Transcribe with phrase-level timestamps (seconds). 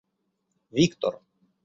[0.75, 1.13] Виктор